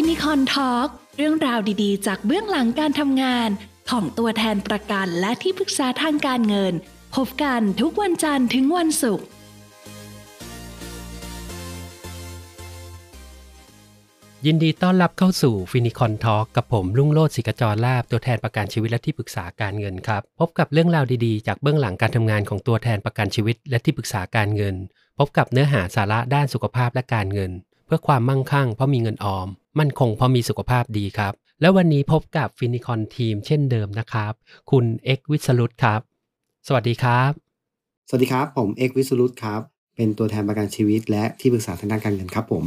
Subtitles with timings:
[0.00, 3.48] ฟินิคอน Talk เรื่องราวดีๆ จากเบื้องหลังการทำงาน
[3.90, 6.74] ของตัวแทนประกันและที่ปรึกษาทางการเงิน
[7.16, 9.26] พบกันทุกวันจันทร์ถึงวันศุกร์
[14.46, 24.74] ยินดีต้อนรับเข้าสู่ฟินิคอน Talk กับผมลุงโลดศิกจรลาบตัวแทนประกันชีวิตและที่ปรึกษาการเงินครับ พบกับเรื่องราวดีๆ จากเบื้องหลังการทำงานของตัวแทนประกันชีวิตและที่ปรึกษาการเงิน
[25.18, 27.52] พบกับเนื้อหาสาระด้านสุขภาพและการเงิน
[27.86, 29.48] เพื่อความมั่งคั่งเพราะมีเงินออม
[29.80, 34.32] มั่นคงเพราะมีสุขภาพดีครับ และวันนี้พบกับฟินิคอนทีมเช่นเดิมนะครับ
[34.70, 36.00] คุณเอ็กวิสรุตครับ
[36.66, 37.32] สวัสดีครับ
[38.08, 39.60] สวัสดีครับ ผมเอกวิสุรุตครับ
[39.96, 42.64] เป็นตัวแทนประกันชีวิต และที่ปรึกษาทางด้านการเงินครับผม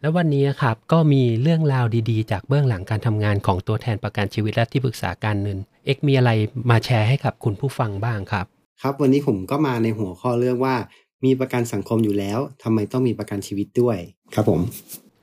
[0.00, 6.30] และวันนี้ครับก็มีเรื่องราวดีๆ จากเบื้องหลังการทำงานของตัวแทนประกันชีวิตและที่ปรึกษาการเงินเอ็กมีอะไร
[6.70, 8.46] มาแชร์ให้กับคุณผู้ฟังบ้างครับ
[8.82, 10.76] ครับวันนี้ผมก็มาในหัวข้อเรื่องว่า
[11.24, 13.98] มีประกันสังคมอยู่แล้วทำไมต้องมีประกันชีวิตด้วย
[14.34, 14.60] ครับผม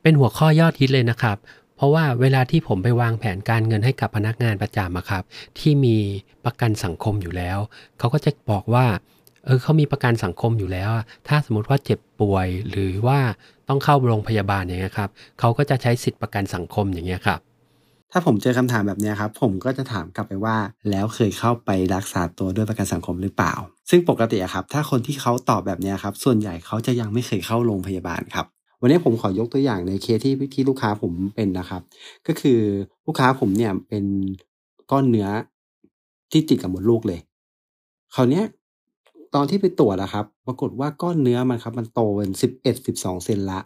[0.02, 1.38] เป็นหัวข้อยอดฮิตเลยนะครับ
[1.76, 5.24] เพราะว่าเวลาที่ผมไปวางแผนการเงินให้กับพนักงานประจำอะครับ
[5.60, 5.98] ที่มี
[6.46, 7.58] ประกันสังคมอยู่แล้ว
[8.00, 8.86] เขาก็จะบอกว่า
[9.46, 10.90] เออเขามีประกันสังคมอยู่แล้ว
[11.28, 13.20] ถ้าสมมติว่าเจ็บป่วย หรือว่า
[13.70, 17.40] ต้องเข้าโรงพยาบาลอย่างเงี้ยครับเขาก็จะใช้สิทธิประกันสังคมอย่างเงี้ยครับ
[18.12, 20.58] ถ้าผมเจอคำถามแบบเนี้ยครับ ผมก็จะถามกลับไปว่า
[20.90, 23.54] แล้วเคยเข้าไปรักษาตัวด้วยประกันสังคมหรือเปล่า
[23.90, 28.46] ซึ่งปกติอะครับ ถ้าคนที่เขาตอบแบบเนี้ยครับ ส่วนใหญ่เขาจะยังไม่เคยเข้าโรงพยาบาลครับ
[28.82, 31.82] วันนี้ผมขอยกตัวอย่างในเคสที่ที่ลูกค้าผมเป็นนะครับ
[32.28, 32.60] ก็คือ
[33.06, 34.06] ลูกค้าผมเนี่ยเป็น
[34.92, 35.28] ก้อนเนื้อ
[36.32, 37.20] ที่ติดกับมดลูกเลย
[38.16, 38.46] คราวเนี้ย
[39.36, 43.60] ตอนที่ไปตรวจอะครับ ปรากฏว่าก้อนเนื้อมันครับ มันโตเป็นสิบเอ็ดสิบสองเซนละ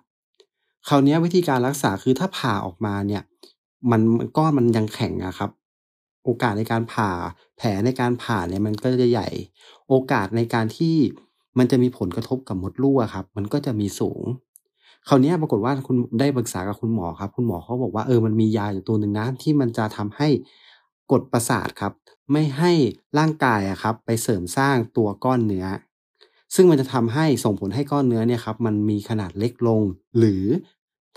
[0.87, 3.23] คราวเนี้ยวิธีการรักษาคือถ้าผ่าออกมาเนี่ย
[3.91, 5.51] มันมันก้อนมันยังแข็งอะครับ
[6.23, 7.11] โอกาสในการผ่า
[7.57, 9.27] แผลในการผ่าเนี่ยมันก็จะใหญ่
[9.89, 10.95] โอกาสในการที่
[11.57, 14.21] มันจะมีผลกระทบกับมดลูกอะครับ มันก็จะมีสูง
[15.09, 20.27] คราวนี้ปรากฏว่าคุณได้ปรึกษากับคุณหมอครับ คุณหมอเขาบอกว่าเออมันมียาอยู่ตัวหนึ่งนะที่มันจะทำให้
[21.11, 21.93] กดประสาทครับ
[22.31, 22.71] ไม่ให้
[23.17, 25.65] ร่างกายอะครับ ไปเสริมสร้างตัวก้อนเนื้อ
[26.55, 29.81] ซึ่งมันจะทำให้ส่งผลให้ก้อนเนื้อเนี่ยครับมันมีขนาดเล็กลง
[30.17, 30.43] หรือ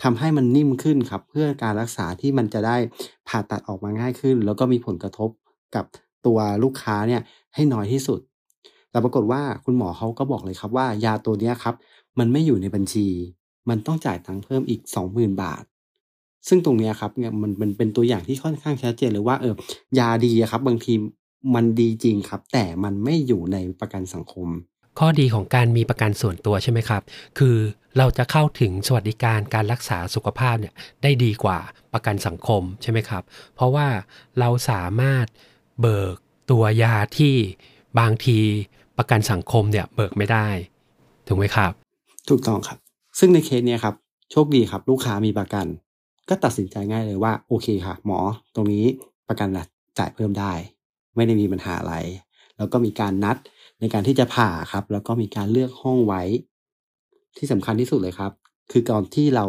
[0.03, 2.77] ทำให้มันนิ่มขึ้นครับ เพื่อการรักษาที่มันจะได้
[3.29, 5.31] ผ่าตัดออกมาง่ายขึ้น แล้วก็มีผลกระทบ
[5.75, 5.85] กับ
[6.27, 7.23] ตัวลูกค้าเนี่ย
[7.55, 8.21] ให้น้อยที่สุด
[8.91, 11.75] แต่ปรากฏว่าคุณหมอเขาก็บอกเลยครับว่ายาตัวนี้ครับ
[12.19, 13.07] มันไม่อยู่ในบัญชี
[13.69, 15.63] มันต้องจ่ายตังค์เพิ่มอีกสองหมื่นบาท
[16.49, 19.55] ซึ่งตรงเนี้ยครับเนี่ยมันมันเป็นตัวอย่างที่ค่อนข้างชัดเจนเลยว่าเออ
[19.99, 20.93] ยาดีอะครับ บางที
[21.55, 24.49] มันดีจริงครับ แต่มันไม่อยู่ในประกันสังคม
[24.99, 27.03] ข้อดีของการมีประกันส่วนตัวใช่ไหมครับ
[27.39, 27.57] คือ
[27.99, 31.59] เราจะเข้าถึงสวัสดิการการรักษาสุขภาพเนี่ยได้ดีกว่า
[31.93, 33.23] ประกันสังคมใช่ไหมครับ
[33.55, 33.89] เพราะว่า
[34.39, 35.27] เราสามารถ
[35.81, 36.17] เบิก
[36.51, 37.35] ตัวยาที่
[37.99, 38.39] บางที
[38.99, 40.49] ประกันสังคมเนี่ยเบิกไม่ได้
[41.27, 41.73] ถูกไหมครับ
[42.29, 42.79] ถูกต้องครับ
[43.19, 43.95] ซึ่งในเคสเนี้ยครับ
[44.31, 45.67] โชคดีครับ ลูกค้ามีประกัน
[46.29, 48.19] ก็ตัดสินใจง่ายเลยว่าโอเคค่ะ หมอ
[48.55, 48.85] ตรงนี้
[49.29, 49.67] ประกันนะ
[49.99, 50.53] จ่ายเพิ่มได้
[51.17, 51.95] ไม่ได้มีปัญหาอะไร
[52.57, 53.37] แล้วก็มีการนัด
[53.81, 56.23] ในการที่จะผ่าครับ แล้วก็มีการเลือกห้องไว้
[57.37, 58.33] ที่สำคัญที่สุดเลยครับ
[58.71, 59.45] คือก่อนที่เรา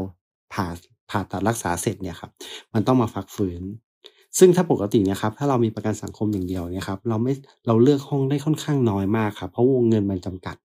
[0.53, 0.67] ผ่า
[1.09, 2.31] ผ่าตัดรักษาเสร็จเนี่ยครับ
[2.73, 3.61] มันต้องมาพักฟื้น
[4.39, 7.33] ซึ่งถ้าปกติเนี่ยครับ ถ้าเรามีประกันสังคมอย่างเดียวเนี่ยครับ เราไม่
[7.67, 10.55] เราเลือกห้องได้ค่อนข้างน้อยมากครับ เพราะวงเงินมันจำกัด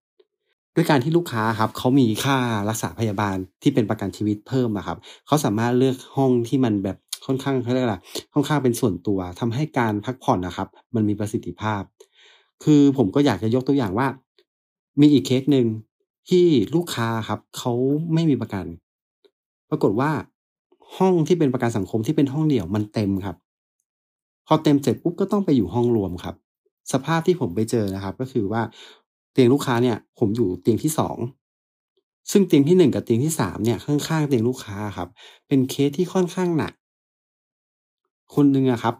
[0.74, 2.36] ด้วยการที่ลูกค้าครับเขามีค่า
[2.68, 6.96] รักษาพยาบาลที่เป็นประกันชีวิตเพิ่มอะครับเขาสามารถเลือกห้องที่มันแบบ
[7.26, 7.96] ค่อนข้างเขาเรียกอะไร
[8.34, 11.82] ค่อนข้างเป็นส่วนตัวทำให้การพักผ่อนนะครับ มันมีประสิทธิภาพ
[12.64, 14.06] คือผมก็อยากจะยกตัวอย่างว่า
[15.00, 15.66] มีอีกเคสหนึ่ง
[16.28, 17.72] ที่ลูกค้าครับเขา
[18.14, 18.66] ไม่มีประกัน
[19.70, 20.10] ปรากฏว่า
[20.98, 23.36] ห้องที่เป็นประกันสังคมที่เป็นห้องเดี่ยวมันเต็มครับ
[24.46, 26.34] พอเต็มเสร็จปุ๊บก็ต้องไปอยู่ห้องรวมครับ
[26.92, 28.62] สภาพที่ผมไปเจอนะครับ ก็คือว่า
[29.34, 31.16] เตียงลูกค้าเนี่ย ผมอยู่เตียงที่สอง
[32.30, 35.08] ซึ่งเตียงที่หนึ่งกับเตียงที่สามเนี่ยข้างๆเตียงลูกค้าครับ
[35.48, 36.72] เป็นเคสที่ค่อนข้างหนัก
[38.34, 38.94] คนหนึ่งอะครับ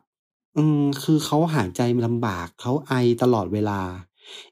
[0.56, 3.80] อืมคือเขาหายใจลำบากเขาไอตลอดเวลา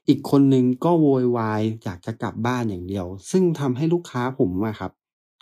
[0.07, 4.91] อีกคนหนึ่งก็โวยวายอยากจะกลับบ้านอย่างเดียว ซึ่งทำให้ลูกค้าผมอะครับ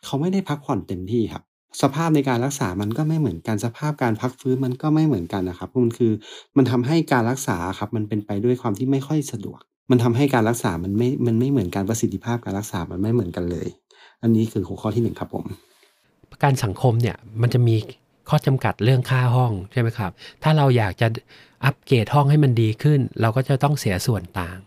[0.05, 1.43] เขาไม่ได้พักผ่อนเต็มที่ครับ
[1.81, 6.11] สภาพในการรักษามันก็ไม่เหมือนกันสภาพการพักฟื้นมันก็ไม่เหมือนกันนะครับมันคือ
[6.57, 9.61] มันทำให้การรักษาครับ มันเป็นไปด้วยความที่ไม่ค่อยสะดวก
[9.91, 13.67] มันทำให้การรักษามันไม่ มันไม่เหมือนกันประสิทธิภาพการรักษา มันไม่เหมือนกันเลย
[14.21, 15.45] อันนี้คือหัวข้อที่หนึ่งครับผม
[16.31, 17.75] ประกันสังคมเนี่ยมันจะมี
[18.29, 20.11] ข้อจำกัดเรื่องค่าห้องใช่ไหมครับ
[20.43, 21.07] ถ้าเราอยากจะ
[21.65, 24.57] อัปเกรดห้องให้มันดีขึ้น เราก็จะต้องเสียส่วนต่าง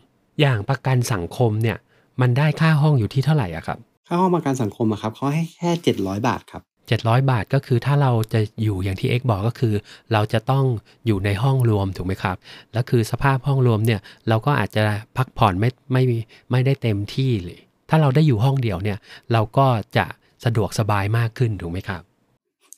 [0.40, 1.78] อย่างประกันสังคมเนี่ย
[2.20, 3.78] มันได้ค่าห้องอยู่ที่เท่าไหร่อะครับ
[4.08, 9.74] ค่าห้องประกันสังคมอะครับเขาให้แค่เจ็ดร้อยบาทครับ 700 บาทก็คือถ้าเราจะอยู่อย่างที่เอ็กบอกก็คือ
[10.12, 10.64] เราจะต้อง
[11.06, 12.36] อยู่ในห้องรวมถูกไหมครับ
[12.72, 14.82] แล้วคือสภาพห้องรวมเนี่ยเราก็อาจจะ
[15.16, 16.02] พักผ่อนไม่ไม่
[16.50, 17.58] ไม่ได้เต็มที่เลย
[17.90, 18.98] ถ้าเราได้อยู่ห้องเดียวเนี่ย
[19.32, 19.66] เราก็
[19.96, 20.06] จะ
[20.44, 22.02] สะดวกสบายมากขึ้นถูกไหมครับ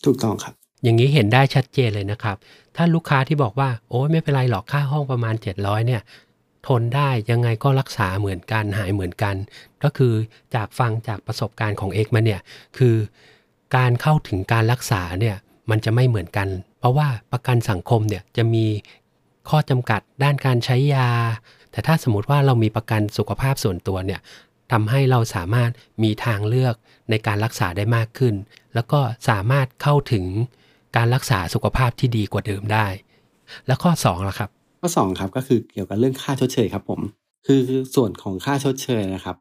[0.04, 2.36] ถูกต้องครับ อย่างนี้เห็นได้ชัดเจนเลยนะครับ
[2.76, 6.02] ถ้าลูกค้าที่บอกว่าโอ้ยไม่เป็นไรหรอกค่าห้องประมาณ 700เนี่ย
[6.66, 9.34] ทนได้ยังไงก็รักษาเหมือนกันหายเหมือนกัน
[9.82, 10.12] ก็คือ
[10.54, 12.40] จากฟังจากประสบการณ์ของเอกมาเนี่ย
[12.78, 12.96] คือ
[13.76, 15.36] การเข้าถึงการรักษาเนี่ย
[15.70, 16.48] มันจะไม่เหมือนกัน
[16.78, 18.66] เพราะว่าประกันสังคมเนี่ยจะมี
[19.48, 21.10] ข้อจำกัดด้านการใช้ยา
[21.70, 24.20] แต่ถ้าสมมติว่าเรามีประกันสุขภาพส่วนตัวเนี่ย
[24.72, 25.70] ทำให้เราสามารถ
[26.02, 26.74] มีทางเลือก
[27.10, 28.34] ในการรักษาได้มากขึ้น
[28.74, 30.24] แล้วก็สามารถเข้าถึง
[30.96, 32.86] การรักษาสุขภาพที่ดีกว่าเดิมได้
[33.66, 37.00] แล้วข้อ2ล่ะครับ ข้อสองครับก็คือเกี่ยวกับเรื่องค่าชดเชยครับผม
[37.46, 37.60] คือ
[37.94, 39.36] ส่วนของค่าชดเชยนะครับ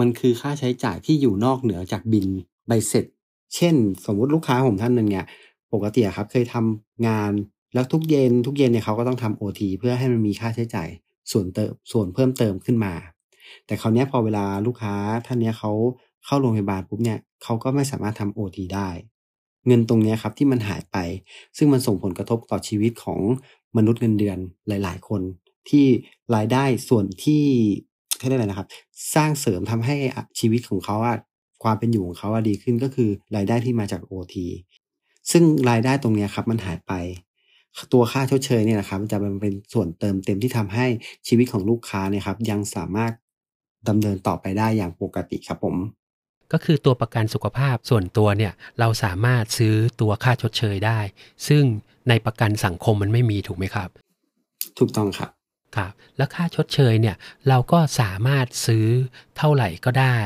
[0.00, 2.26] มันคือค่าใช้จ่ายที่อยู่นอกเหนือจากบิน
[2.68, 3.06] ใบเสร็จ
[3.54, 3.74] เช่น
[4.06, 5.24] สมมุติลูกค้าผมท่านหนึ่งเนี่ย
[5.72, 7.32] ปกติครับเคยทำงาน
[7.74, 10.88] แล้วทุกเย็น ทุกเย็นเนี่ยเขาก็ต้องทำโอทีเพื่อให้มันมีค่าใช้จ่าย
[11.32, 12.94] ส่วนเติมส่วนเพิ่มเติมขึ้นมา
[13.66, 14.94] แต่คราวนี้พอเวลาลูกค้า
[15.26, 15.72] ท่านเนี้ยเขา
[16.24, 18.88] เข้าโรงพยาบาลปุ๊บเนี่ยเขาก็ไม่สามารถทำโอทีได้
[19.66, 20.96] เงินตรงเนี้ยครับที่มันหายไป
[21.56, 23.20] ซึ่งมันส่งผลกระทบต่อชีวิตของ
[23.76, 24.38] มนุษย์เงินเดือน
[24.68, 25.22] หลาย ๆ คน
[25.68, 25.86] ที่
[26.34, 27.44] รายได้ส่วนที่
[28.18, 28.68] เขาเรียกอะไรนะครับ
[29.14, 29.96] สร้างเสริมทำให้
[30.38, 31.16] ชีวิตของเขาอะ
[31.66, 34.46] ความเป็นอยู่ของเขาอะดีขึ้นก็คือรายได้ที่มาจากโอที
[35.30, 36.92] ซึ่งรายได้ตรงเนี้ยครับมันหายไป
[37.92, 40.86] ตัวค่าชดเชยเนี่ยนะครับมันจะเป็นส่วนเติมเต็มที่ทำให้
[41.28, 43.12] ชีวิตของลูกค้าเนี่ยครับยังสามารถ
[43.88, 45.76] ดำเนินต่อไปได้อย่างปกติครับผม
[46.52, 51.00] ก็คือตัวประกันสุขภาพส่วนตัวเนี่ยเราสามารถซื้อตัวค่าชดเชยได้
[51.48, 51.64] ซึ่ง
[52.08, 53.88] ในประกันสังคมมันไม่มีถูกไหมครับ
[54.78, 55.30] ถูกต้องครับ
[55.76, 57.16] ครับ แล้วค่าชดเชยเนี่ย
[57.48, 58.86] เราก็สามารถซื้อ
[59.36, 60.18] เท่าไหร่ก็ได้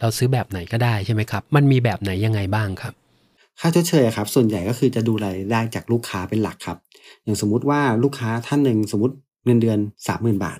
[0.00, 2.94] เราซื้อแบบไหนก็ได้ใช่ไหมครับ มันมีแบบไหนยังไงบ้างครับ
[3.60, 6.78] ค่าชดเชยครับ ส่วนใหญ่ก็คือจะดูรายได้จากลูกค้าเป็นหลักครับ
[7.22, 9.14] อย่างสมมุติว่าลูกค้าท่านหนึ่งสมมติ
[9.44, 10.58] เงินเดือนสามหมื่นบาท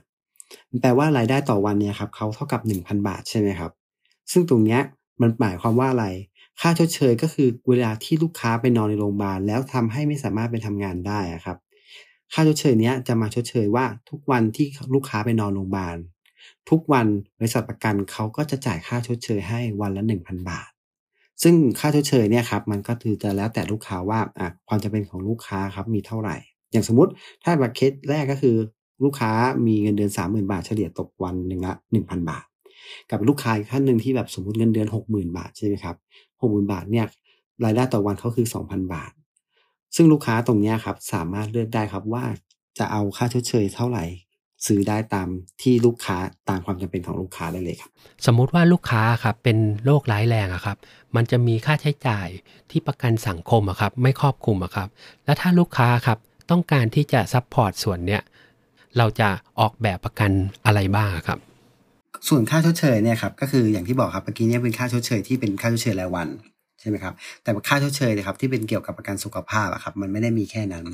[0.81, 3.71] แปลว่ารายได้ต่อวันเนี่ยครับเขาเท่ากับหนึ่งพันบาทใช่ไหมครับ
[4.33, 4.81] ซึ่งตรงเนี้ย
[5.21, 6.07] มันหมายความว่าอะไร
[6.61, 11.59] ค่าชดเชยก็คือเวลาที่ลูกค้าไปนอนในโรงพยาบาลแล้วทำให้ไม่สามารถไปทำงานได้ครับ
[12.33, 15.97] ค่าชดเชยเนี้ยจะมาชดเชยว่าทุกวันที่ลูกค้าไปนอนโรงพยาบาล
[16.70, 17.06] ทุกวัน
[17.38, 20.70] บริษัทประกันเขาก็จะจ่ายค่าชดเชยให้วันละหนึ่งพันบาท
[21.43, 26.37] ซึ่งค่าชดเชยเนี่ยครับมันก็คือจะแล้วแต่ลูกค้าว่าอะความจำเป็นของลูกค้าครับมีเท่าไหร่
[26.72, 27.12] อย่างสมมติ
[27.44, 28.56] ถ้าแบบเคสแรกก็คือ
[29.05, 29.32] ลูกค้า
[29.66, 32.44] มีเงินเดือนสามหมื่นบาทเฉลี่ยตกวันหนึ่งละหนึ่งพันบาท
[33.11, 35.96] กับลูกค้าอีกท่านหนึ่งที่แบบสมมติเงินเดือนหกหมื่นบาทใช่ไหมครับ
[36.40, 37.06] หกหมื่นบาทเนี่ย
[37.64, 39.12] รายได้ต่อวันเขาคือสองพันบาท
[39.96, 42.25] ซึ่งลูกค้าตรงเนี้ยครับสามารถเลือกได้ครับว่า
[42.78, 44.05] จะเอาค่าชดเชยเท่าไหร่
[44.66, 45.28] ซื้อได้ตาม
[45.62, 46.16] ที่ลูกค้า
[46.49, 47.90] ตามความจำเป็นของลูกค้าได้เลยครับ
[48.26, 50.76] สมมุติว่าลูกค้าครับเป็นโรคร้ายแรงอะครับ
[51.16, 52.28] มันจะมีค่าใช้จ่าย
[52.70, 54.88] ที่ประกันสังคมอะครับ ไม่ครอบคลุมอะครับ
[55.25, 56.19] แล้วถ้าลูกค้าครับ
[56.50, 58.22] ต้องการที่จะ support ส่วนเนี้ย
[58.99, 59.28] เราจะ
[59.61, 60.31] ออกแบบประกัน
[60.66, 61.38] อะไรบ้างอะครับ
[62.28, 66.28] ส่วนค่าชดเชยเนี่ยครับก็คืออย่างที่บอกครับเมื่อกี้เนี่ยเป็นค่าชดเชยที่เป็นค่าชดเชยรายวัน
[66.81, 70.87] ใช่ไหมครับแต่ค่าชดเชยนะครับที่เป็นเกี่ยวกับประกันสุขภาพอะครับมันไม่ได้มีแค่นั้น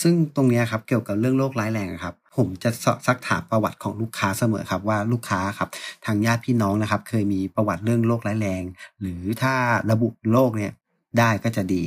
[0.00, 5.68] ซึ่งตรงนี้ครับเกี่ยวกับเรื่องโรคร้ายแรงครับ ผมจะสอบซักถามประวัติของลูกค้าเสมอครับว่าลูกค้าครับ
[6.06, 8.62] ทางญาติพี่น้องนะครับ เคยมีประวัติเรื่องโรคร้ายแรง
[9.00, 9.54] หรือถ้า
[9.90, 10.72] ระบุโรคเนี่ย
[11.18, 11.84] ได้ก็จะดี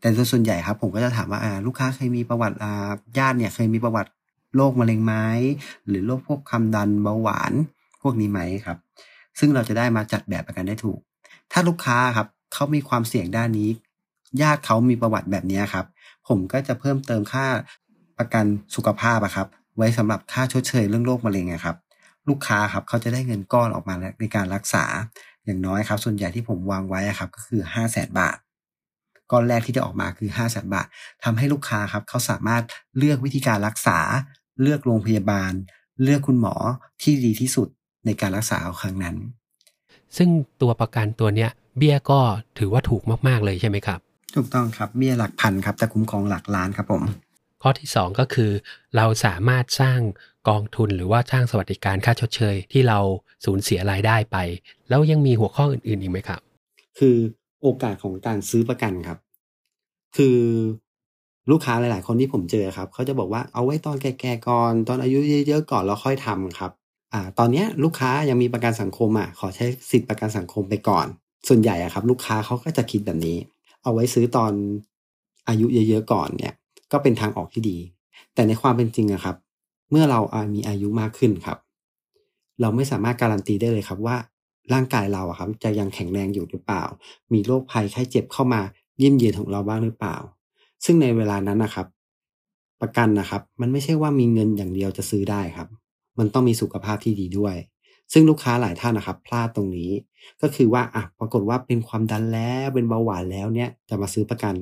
[0.00, 2.56] แต่โดยส่วนใหญ่ครับผมก็จะถามว่าลูกค้าเคยมีประวัติ
[3.18, 4.10] ญาติเนี่ยเคยมีประวัติ
[4.56, 5.14] โรคมะเร็งไหม
[5.88, 7.52] หรือโรคพวกความดันเบาหวาน
[8.02, 8.78] พวกนี้ไหมครับ
[9.38, 10.98] ซึ่งเราจะได้มาจัดแบบประกันได้ถูก
[11.52, 13.70] ถ้าลูกค้าครับเขามีความเสี่ยงด้านนี้
[14.42, 15.86] ญาติเขามีประวัติแบบนี้ครับ
[16.28, 17.46] ผมก็จะเพิ่มเติมค่า
[18.18, 18.44] ประกัน
[18.76, 21.76] สุขภาพอะครับ ไว้สำหรับค่าชดเชยเรื่องโรคมะเร็งอะครับ
[22.28, 24.84] ลูกค้าครับเขาจะได้เงินก้อนออกมาในการรักษา
[25.44, 28.36] อย่างน้อยครับ ส่วนใหญ่ที่ผมวางไว้ครับ ก็คือ5 0 0แสนบาท
[29.32, 30.86] ก้อนแรกที่จะออกมาคือ5 0 0แสนบาท
[31.24, 32.62] ทำให้ลูกค้าครับเขาสามารถ
[32.98, 33.98] เลือกวิธีการรักษา
[34.62, 35.52] เลือกโรงพยาบาล
[36.02, 36.54] เลือกคุณหมอ
[37.02, 37.68] ที่ดีที่สุด
[38.06, 39.16] ในการรักษาครั้งนั้น
[40.16, 40.28] ซึ่ง
[40.62, 42.20] ตัวประกันตัวเนี้ยเบี้ยก็
[42.58, 44.00] ถือว่าถูกมาก ๆ เลยใช่ไหมครับ
[44.36, 47.02] ถูกต้องครับเบี้ยหลักพันครับแต่คุ้มครองหลักล้านครับผม
[47.62, 48.50] ข้อที่ 2 ก็คือ
[48.96, 50.00] เราสามารถสร้าง
[50.48, 52.98] กองทุนหรือว่าสร้างสวัสดิการค่าชดเชย ที่เรา
[53.44, 54.36] สูญเสียรายได้ไป
[54.88, 56.40] แล้วยังมีหัวข้ออื่นๆอีกไหมครับ
[56.98, 57.16] คือ
[57.62, 59.18] โอกาสของการซื้อประกันครับ
[60.16, 60.38] คือ
[61.50, 66.72] ลูกค้าหลาย ๆ คนที่ผมเจอครับเขาจะบอกว่าเอาไว้ตอนแก่ๆก่อน ตอนอายุเยอะๆก่อนแล้วค่อยทำครับ
[67.12, 71.06] อ่าตอนเนี้ยลูกค้ายังมีประกันสังคมอะขอใช้สิทธิประกันสังคมไปก่อน
[71.48, 73.38] ส่วนใหญ่อะครับ ลูกค้าเขาก็จะคิดแบบนี้
[73.86, 74.52] เอาไว้ซื้อตอน
[75.48, 76.54] อายุเยอะๆก่อนเนี่ย
[76.92, 77.76] ก็เป็นทางออกที่ดี
[78.34, 79.36] แต่ในความเป็นจริงอะครับ
[79.90, 81.58] เมื่อเราอามีอายุมากขึ้นครับ
[82.60, 84.16] เราไม่สามารถการันตีได้เลยครับว่า
[84.72, 86.84] ร่างกายเราอะครับ จะยังแข็งแรงอยู่หรือเปล่า
[87.32, 88.60] มีโรคภัยไข้เจ็บเข้ามา
[88.98, 90.16] เยี่ยมเยียนของเราบ้างหรือเปล่า
[90.84, 91.86] ซึ่งในเวลานั้นนะครับ
[92.80, 95.68] ประกันนะครับ มันไม่ใช่ว่ามีเงินอย่างเดียวจะซื้อได้ครับ
[96.18, 97.54] มันต้องมีสุขภาพที่ดีด้วย
[98.12, 99.90] ซึ่งลูกค้าหลายท่านนะครับ พลาดตรงนี้
[100.42, 104.54] ก็คือว่าอะปรากฏว่าเป็นความดันแล้วเป็นเบาหวานแล้วเนี่ยจะมาซื้อประกัน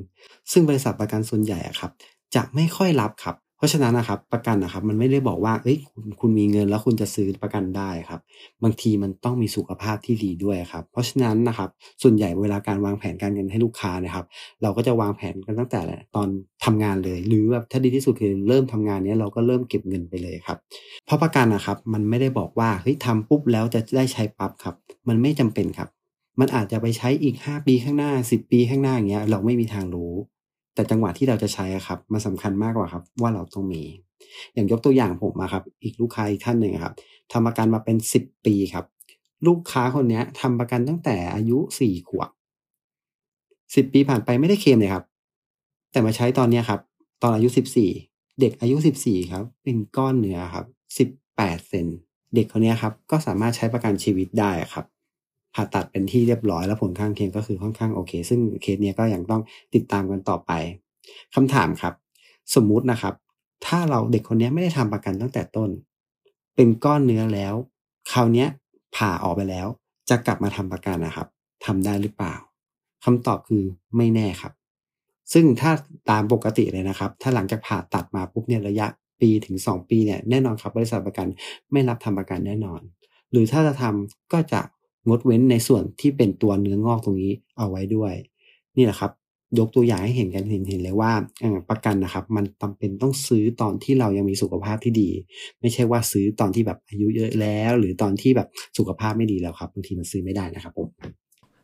[0.53, 1.93] ซึ่งบริษัทประกันส่วนใหญ่อะครับ
[2.35, 8.21] จะไม่ค่อยรับครับ ราะฉะนั้นนะครับประกันนะครับมันไม่ได้บอกว่าเอ้ยคุณคุณมีเงินแล้วคุณจะซื้อประกันได้ครับ
[8.63, 11.71] บางทีมันต้องมีสุขภาพที่ดีด้วยครับ เพราะฉะนั้นนะครับ
[12.03, 14.27] ส่วนใหญ่เวลาการวางแผนการเงินให้ลูกค้านะครับ
[14.63, 15.81] เราก็จะวางแผนกันตั้งแต่
[16.15, 16.29] ตอน
[16.65, 20.59] ทำงานเลย หรือแบบถ้าดีที่สุดคือเริ่มทำงานเนี้ยเราก็เริ่มเก็บเงินไปเลยครับ
[21.07, 24.75] เพราะประกันนะครับมันไม่ได้บอกว่าเฮ้ยทำปุ๊บแล้วจะได้ใช้ปั๊บครับ
[25.09, 25.89] มันไม่จำเป็นครับ
[26.41, 30.13] มันอาจจะไปใช้อีก 5 ปีข้างหน้า 10 ปีข้างหน้าอย่างเงี้ยเราไม่มีทางรู้
[30.75, 33.83] แต่จังหวะที่เราจะใช้ครับมันสาคัญมากกว่าครับว่าเราต้องมี
[34.55, 36.95] อย่างยกตัวอย่างผมมาครับ อีกลูกค้าอีกท่านหนึ่งครับ
[37.33, 38.85] ทำประกันมาเป็นสิบปีครับ
[39.47, 42.31] ลูกค้าคนนี้ทำประกันตั้งแต่อายุสี่ขวบ
[43.75, 45.05] สิบปีผ่านไปไม่ได้เคลมเลยครับ
[45.93, 46.81] แต่มาใช้ตอนนี้ครับ
[47.23, 47.91] ตอนอายุสิบสี่
[48.41, 50.67] เด็กอายุสิบสี่ครับ เป็นก้อนเนื้อครับ
[50.99, 51.87] สิบแปดเซน
[52.35, 54.85] เด็กคนนี้ครับ ก็สามารถใช้ประกันชีวิตได้ครับ
[55.55, 59.43] ผ่าตัดเป็นที่เรียบร้อยแล้วผลข้างเคียงก็คือค่อนข้างโอเค ซึ่งเคสนี้ก็ยังต้อง
[59.75, 60.53] ติดตามกันต่อไป
[61.35, 61.95] คำถามครับ
[62.55, 63.15] สมมุตินะครับ
[63.67, 65.71] ถ้าเราเด็กคนนี้ไม่ได้ทำประกันตั้งแต่ต้น
[66.55, 67.55] เป็นก้อนเนื้อแล้ว
[68.13, 68.47] คราวนี้
[68.97, 69.67] ผ่าออกไปแล้ว
[70.09, 71.29] จะกลับมาทำประกันนะครับ
[71.65, 72.35] ทำได้หรือเปล่า
[73.05, 73.65] คำตอบคือ
[73.97, 74.53] ไม่แน่ครับ
[75.33, 75.71] ซึ่งถ้า
[76.11, 78.87] ตามปกติเลยนะครับ ถ้าหลังจากผ่าตัดมาปุ๊บเนี่ยระยะ
[79.21, 81.27] ปีถึง 2 ปีเนี่ยแน่นอนครับบริษัทประกัน
[81.73, 82.81] ไม่รับทำประกันแน่นอน
[83.31, 84.61] หรือถ้าจะทำก็จะ
[85.09, 88.13] งดเว้นในส่วนที่เป็นตัวเนื้องอกตรงนี้เอาไว้ด้วย
[88.77, 89.13] นี่แหละครับ
[89.59, 91.13] ยกตัวอย่างให้เห็นกันเห็นเห็นเลยว่า
[91.71, 95.11] ประกันนะครับ มันจาเป็นต้องซื้อตอนที่เรายังมีสุขภาพที่ดี
[95.61, 100.89] ไม่ใช่ว่าซื้อตอนที่แบบอายุเยอะแล้ว หรือตอนที่แบบสุขภาพไม่ดีแล้วครับบางทีมันซื้อไม่ได้นะครับผม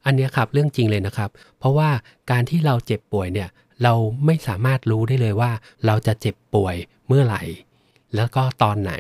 [0.07, 1.91] อันนี้ครับเรื่องจริงเลยนะครับ เพราะว่า
[2.31, 3.49] การที่เราเจ็บป่วยเนี่ย
[3.83, 3.95] เรา
[4.27, 5.51] ไม่สามารถรู้ได้เลยว่า
[5.87, 6.75] เราจะเจ็บป่วย
[7.07, 7.43] เมื่อไหร่
[8.17, 8.93] แล้วก็ตอนไหน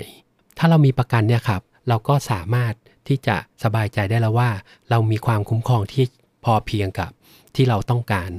[0.58, 2.74] ถ้าเรามีประกันเนี่ยครับ เราก็สามารถ
[3.06, 4.50] ที่จะสบายใจได้แล้วว่า
[4.90, 6.04] เรามีความคุ้มครองที่
[6.44, 7.10] พอเพียงกับ
[7.54, 8.30] ที่เราต้องการ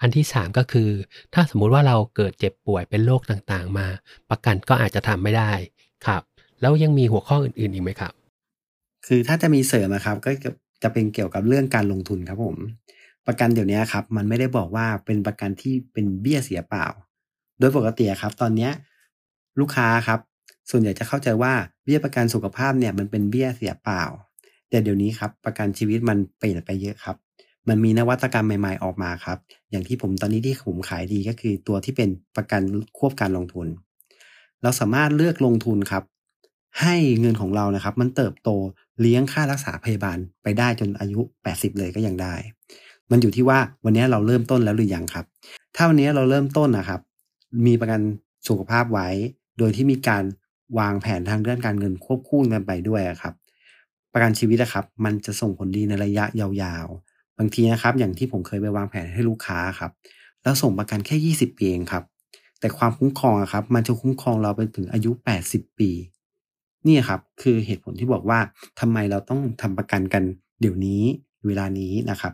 [0.00, 0.90] อันที่ 3 ก็คือ
[1.34, 3.86] ถ้าสมมุติว่าเราเกิดเจ็บป่วยเป็นโรคต่างๆ มา
[4.30, 5.52] ประกันก็อาจจะทำไม่ได้
[6.06, 6.22] ครับ
[6.60, 8.12] แล้วยังมีหัวข้ออื่นๆอีกไหมครับ
[9.06, 10.30] คือถ้าจะมีเสริมนะครับก็
[10.82, 12.56] จะเป็นเกี่ยวกับเรื่องการลงทุนครับผม
[13.26, 16.86] ประกันเดี๋ยวนี้ครับมันไม่ได้บอกว่าเป็นประกันที่เป็นเบี้ยเสียเปล่า
[17.58, 18.70] โดยปกติครับ ตอนนี้
[19.60, 20.20] ลูกค้าครับ
[20.70, 21.52] ส่วนใหญ่จะเข้าใจว่า
[21.84, 24.02] เบี้ยประกันสุขภาพเนี่ยมันเป็นเบี้ยเสียเปล่า
[24.70, 27.16] แต่เดี๋ยวนี้ครับประกันชีวิตมันเปลี่ยนไปเยอะครับ
[27.68, 29.38] มันมีนวัตกรรมใหม่ ๆออกมาครับ
[29.70, 32.62] อย่างที่ผมตอนนี้ที่ผมขายดีก็คือตัวที่เป็นประกัน
[32.98, 33.66] ควบการลงทุน
[34.62, 36.04] เราสามารถเลือกลงทุนครับ
[36.80, 38.50] ให้เงินของเรานะครับ มันเติบโต
[39.00, 41.20] เลี้ยงค่ารักษาพยาบาลไปได้จนอายุ
[41.50, 42.34] 80 เลยก็ยังได้
[43.10, 45.26] มันอยู่ที่ว่าวันนี้เราเริ่มต้นแล้วหรือยังครับ
[45.76, 47.00] ถ้าวันนี้เราเริ่มต้นนะครับ
[47.66, 48.00] มีประกัน
[48.48, 49.08] สุขภาพไว้
[49.58, 50.24] โดยที่มีการ
[50.78, 53.34] วางแผนทางด้านการเงินควบคู่กันไปด้วยครับ
[54.12, 59.90] ประกันชีวิตนะครับ มันจะส่งผลดีในระยะยาวๆ บางทีนะครับ อย่างที่ผมเคยไปวางแผนให้ลูกค้าครับ
[60.42, 62.04] แล้วส่งประกันแค่ 20 ปีเองครับ
[62.60, 65.10] แต่ความคุ้มครองครับ มันจะคุ้มครองเราไปถึงอายุ
[65.46, 65.90] 80 ปี
[66.86, 68.38] นี่ครับ คือเหตุผลที่บอกว่า
[68.80, 70.22] ทำไมเราต้องทำประกันกัน
[70.60, 71.02] เดี๋ยวนี้
[71.46, 72.32] เวลานี้นะครับ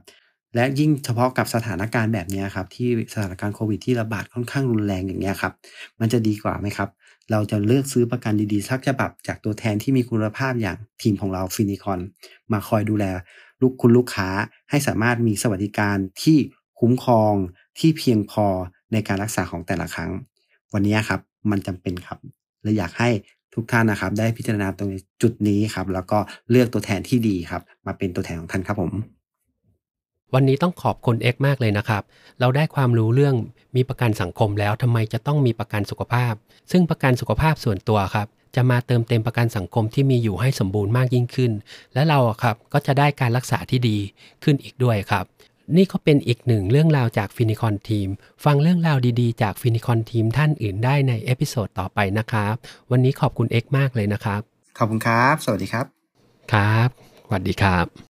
[0.55, 5.53] และยิ่งเฉพาะกับสถานการณ์แบบนี้ครับที่สถานการณ์โควิดที่ระบาดค่อนข้างรุนแรงอย่างนี้ยครับ
[6.01, 6.89] มันจะดีกว่าไหมครับ
[7.31, 12.01] เราจะเลือกซื้อประกันดีๆ สักฉบับจากตัวแทนที่มีคุณภาพอย่างทีมของเราฟินิคอน
[12.53, 13.05] มาคอยดูแล
[13.61, 14.29] ลูกคุณลูกค้า
[14.71, 16.39] ให้สามารถมีสวัสดิการที่
[16.81, 17.35] คุ้มครอง
[17.79, 18.47] ที่เพียงพอ
[18.93, 20.11] ในการรักษาของแต่ละครั้ง
[20.73, 21.21] วันนี้ครับ
[21.51, 22.19] มันจำเป็นครับ
[22.63, 23.11] และอยากให้
[23.55, 24.91] ทุกท่านนะครับ ได้พิจารณาตรง
[25.23, 26.19] จุดนี้ครับ แล้วก็
[26.51, 28.93] เลือกตัวแทนที่ดีครับ มาเป็นตัวแทนของท่านครับผม
[30.35, 32.03] วันนี้ต้องขอบคุณเอ็กมากเลยนะครับ
[32.41, 33.35] เราได้ความรู้เรื่อง
[33.77, 36.35] มีประกันสังคมแล้วทำไมจะต้องมีประกันสุขภาพ
[36.71, 41.53] ซึ่งประกันสุขภาพส่วนตัวครับ จะมาเติมเต็มประกันสังคมที่มีอยู่ให้สมบูรณ์มากยิ่งขึ้น
[41.95, 43.99] และเราครับก็จะได้การรักษาที่ดี
[44.45, 45.25] ขึ้นอีกด้วยครับ
[45.77, 48.09] นี่ก็เป็นอีกหนึ่งเรื่องราวจากฟินิคอนทีม
[48.45, 52.55] ฟังเรื่องราวดีๆ จากฟินิคอนทีมท่านอื่นได้ใน episode ต่อไปนะครับ
[52.91, 54.41] วันนี้ขอบคุณเอ็กมากเลยนะครับ
[54.79, 55.87] ขอบคุณครับ สวัสดีครับ
[56.53, 56.89] ครับ
[57.25, 58.08] สวัสดีครับ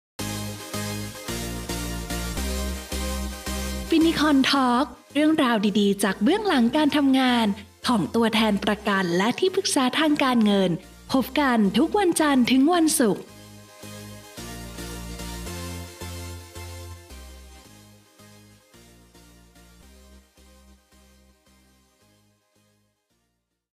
[3.97, 7.47] ฟินิคอน Talk เรื่องราวดีๆ จากเบื้องหลังการทำงาน
[7.87, 10.71] ของตัวแทนประกันและที่ปรึกษาทางการเงิน
[11.11, 13.21] พบกันทุกวันจันทร์ถึงวันศุกร์